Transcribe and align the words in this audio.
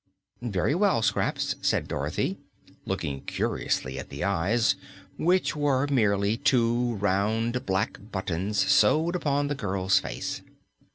"Very 0.41 0.73
well, 0.73 1.03
Scraps," 1.03 1.55
said 1.61 1.87
Dorothy, 1.87 2.39
looking 2.87 3.21
curiously 3.25 3.99
at 3.99 4.09
the 4.09 4.23
eyes, 4.23 4.75
which 5.15 5.55
were 5.55 5.85
merely 5.91 6.37
two 6.37 6.95
round, 6.95 7.67
black 7.67 7.99
buttons 8.11 8.57
sewed 8.57 9.15
upon 9.15 9.45
the 9.47 9.53
girl's 9.53 9.99
face. 9.99 10.41